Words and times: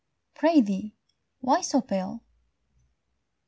Prithee, 0.33 0.95
why 1.41 1.61
so 1.61 1.79
pale? 1.79 2.23